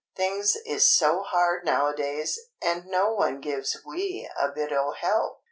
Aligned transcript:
"Things 0.15 0.55
is 0.55 0.89
so 0.89 1.21
hard 1.21 1.63
nowadays, 1.63 2.39
and 2.59 2.87
no 2.87 3.13
one 3.13 3.39
gives 3.39 3.77
we 3.85 4.27
a 4.35 4.47
bit 4.49 4.71
o' 4.71 4.93
help. 4.93 5.37